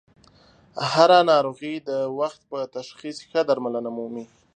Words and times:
هر 0.91 1.09
ه 1.17 1.21
ناروغي 1.31 1.73
د 1.89 1.91
وخت 2.19 2.41
په 2.49 2.59
تشخیص 2.75 3.17
ښه 3.29 3.41
درملنه 3.49 3.89
مومي. 3.97 4.25